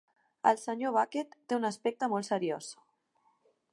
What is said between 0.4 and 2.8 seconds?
El senyor Bucket té un aspecte molt seriós.